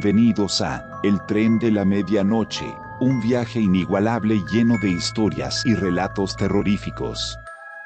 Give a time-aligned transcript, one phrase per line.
[0.00, 6.36] Bienvenidos a El tren de la medianoche, un viaje inigualable lleno de historias y relatos
[6.36, 7.36] terroríficos.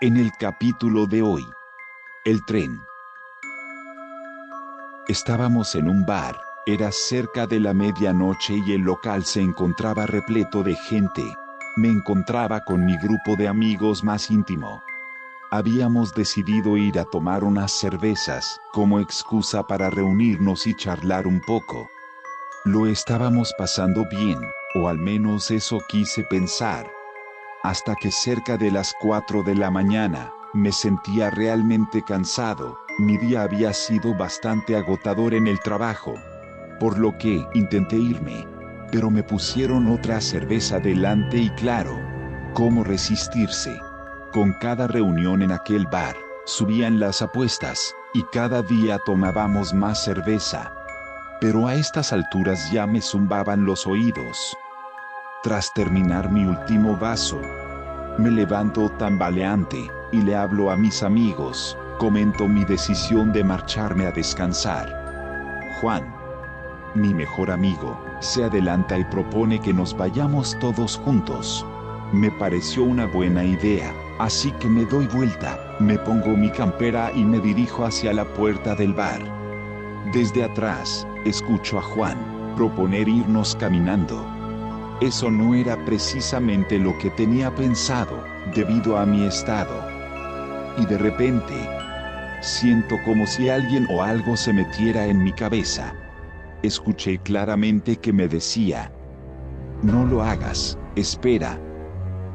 [0.02, 1.42] En el capítulo de hoy,
[2.26, 2.78] El tren.
[5.08, 6.36] Estábamos en un bar,
[6.66, 11.24] era cerca de la medianoche y el local se encontraba repleto de gente.
[11.78, 14.82] Me encontraba con mi grupo de amigos más íntimo.
[15.50, 21.88] Habíamos decidido ir a tomar unas cervezas, como excusa para reunirnos y charlar un poco.
[22.64, 24.38] Lo estábamos pasando bien,
[24.76, 26.88] o al menos eso quise pensar.
[27.64, 33.42] Hasta que cerca de las 4 de la mañana, me sentía realmente cansado, mi día
[33.42, 36.14] había sido bastante agotador en el trabajo.
[36.78, 38.46] Por lo que intenté irme,
[38.92, 41.98] pero me pusieron otra cerveza delante y claro,
[42.54, 43.76] ¿cómo resistirse?
[44.32, 50.72] Con cada reunión en aquel bar, subían las apuestas, y cada día tomábamos más cerveza.
[51.42, 54.56] Pero a estas alturas ya me zumbaban los oídos.
[55.42, 57.40] Tras terminar mi último vaso,
[58.16, 64.12] me levanto tambaleante, y le hablo a mis amigos, comento mi decisión de marcharme a
[64.12, 64.88] descansar.
[65.80, 66.14] Juan,
[66.94, 71.66] mi mejor amigo, se adelanta y propone que nos vayamos todos juntos.
[72.12, 77.24] Me pareció una buena idea, Así que me doy vuelta, me pongo mi campera y
[77.24, 79.41] me dirijo hacia la puerta del bar.
[80.12, 82.18] Desde atrás, escucho a Juan
[82.54, 84.26] proponer irnos caminando.
[85.00, 88.22] Eso no era precisamente lo que tenía pensado,
[88.54, 89.72] debido a mi estado.
[90.76, 91.54] Y de repente,
[92.42, 95.94] siento como si alguien o algo se metiera en mi cabeza.
[96.62, 98.92] Escuché claramente que me decía,
[99.82, 101.58] no lo hagas, espera,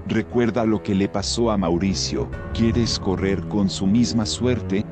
[0.08, 4.86] Recuerda lo que le pasó a Mauricio, ¿quieres correr con su misma suerte?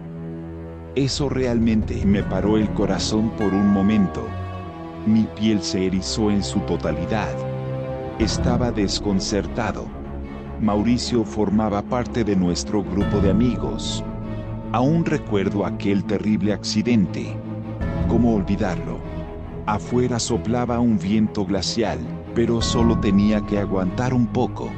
[0.95, 4.25] Eso realmente me paró el corazón por un momento.
[5.05, 7.35] Mi piel se erizó en su totalidad.
[8.17, 9.87] Estaba desconcertado.
[10.61, 14.05] Mauricio formaba parte de nuestro grupo de amigos.
[14.71, 17.35] Aún recuerdo aquel terrible accidente.
[18.07, 18.99] ¿Cómo olvidarlo?
[19.65, 21.99] Afuera soplaba un viento glacial,
[22.33, 24.71] pero solo tenía que aguantar un poco.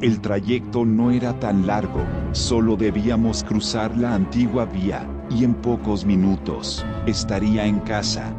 [0.00, 2.00] El trayecto no era tan largo,
[2.32, 8.32] solo debíamos cruzar la antigua vía, y en pocos minutos, estaría en casa.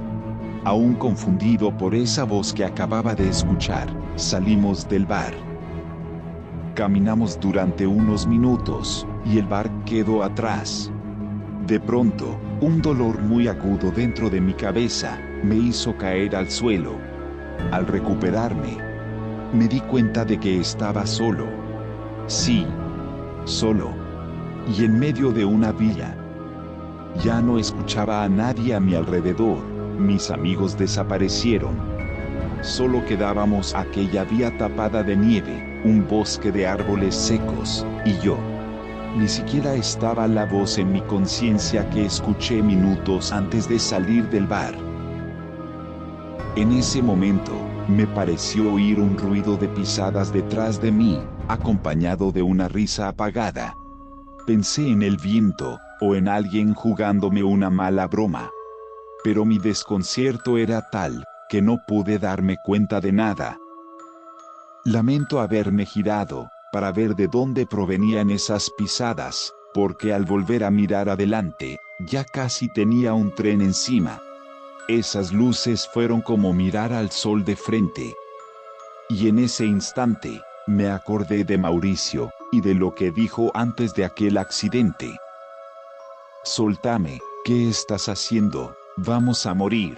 [0.64, 5.34] Aún confundido por esa voz que acababa de escuchar, salimos del bar.
[6.76, 10.92] Caminamos durante unos minutos, y el bar quedó atrás.
[11.68, 16.96] De pronto, un dolor muy agudo dentro de mi cabeza, me hizo caer al suelo.
[17.72, 18.78] Al recuperarme,
[19.54, 21.46] me di cuenta de que estaba solo.
[22.28, 22.66] Sí,
[23.46, 23.92] solo.
[24.78, 26.18] Y en medio de una villa.
[27.22, 29.64] Ya no escuchaba a nadie a mi alrededor,
[30.00, 31.76] mis amigos desaparecieron.
[32.62, 38.38] Solo quedábamos aquella vía tapada de nieve, un bosque de árboles secos, y yo.
[39.18, 44.48] Ni siquiera estaba la voz en mi conciencia que escuché minutos antes de salir del
[44.48, 44.74] bar.
[46.56, 47.52] En ese momento,
[47.88, 53.76] me pareció oír un ruido de pisadas detrás de mí, acompañado de una risa apagada.
[54.46, 58.52] Pensé en el viento, o en alguien jugándome una mala broma.
[59.24, 63.58] Pero mi desconcierto era tal, que no pude darme cuenta de nada.
[64.84, 71.08] Lamento haberme girado, para ver de dónde provenían esas pisadas, porque al volver a mirar
[71.08, 74.22] adelante, ya casi tenía un tren encima.
[74.90, 78.14] Esas luces fueron como mirar al sol de frente.
[79.08, 84.06] Y en ese instante, me acordé de Mauricio, y de lo que dijo antes de
[84.06, 85.18] aquel accidente.
[86.44, 88.76] Soltame, ¿qué estás haciendo?
[88.96, 89.98] Vamos a morir.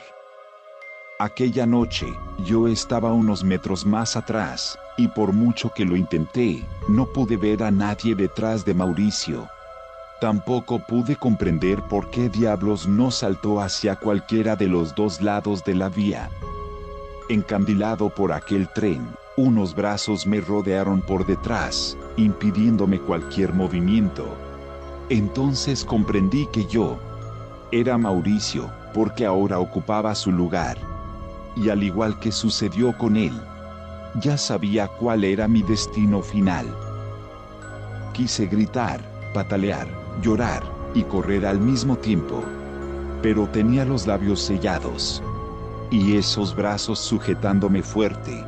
[1.19, 2.07] Aquella noche,
[2.45, 7.61] yo estaba unos metros más atrás, y por mucho que lo intenté, no pude ver
[7.61, 9.49] a nadie detrás de Mauricio.
[10.21, 15.75] Tampoco pude comprender por qué diablos no saltó hacia cualquiera de los dos lados de
[15.75, 16.29] la vía.
[17.27, 19.05] Encandilado por aquel tren,
[19.37, 24.25] unos brazos me rodearon por detrás, impidiéndome cualquier movimiento.
[25.09, 26.97] Entonces comprendí que yo
[27.71, 30.77] era Mauricio, porque ahora ocupaba su lugar.
[31.57, 33.33] Y al igual que sucedió con él,
[34.21, 36.65] ya sabía cuál era mi destino final.
[38.13, 39.01] Quise gritar,
[39.33, 39.87] patalear,
[40.21, 42.41] llorar y correr al mismo tiempo.
[43.21, 45.21] Pero tenía los labios sellados.
[45.91, 48.45] Y esos brazos sujetándome fuerte,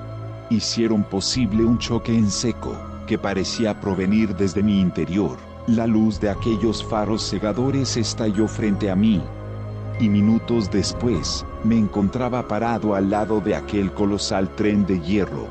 [0.49, 5.37] hicieron posible un choque en seco, que parecía provenir desde mi interior.
[5.67, 9.21] La luz de aquellos faros cegadores estalló frente a mí.
[9.99, 15.47] y minutos después, me encontraba parado al lado de aquel colosal tren de hierro.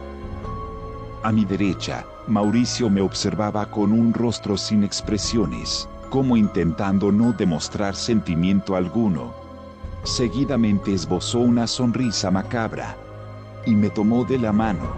[1.25, 7.97] A mi derecha, Mauricio me observaba con un rostro sin expresiones, como intentando no demostrar
[7.97, 9.35] sentimiento alguno.
[10.05, 12.97] Seguidamente esbozó una sonrisa macabra
[13.67, 14.95] y me tomó de la mano.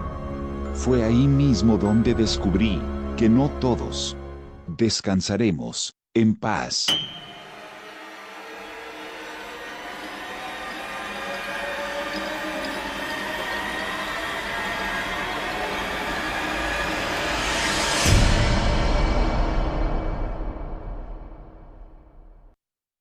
[0.75, 2.81] Fue ahí mismo donde descubrí
[3.17, 4.17] que no todos
[4.77, 6.87] descansaremos en paz.